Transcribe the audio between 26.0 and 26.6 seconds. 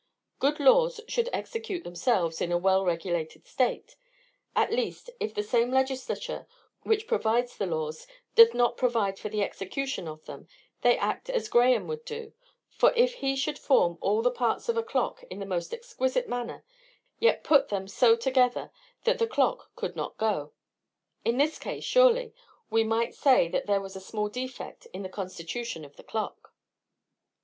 clock.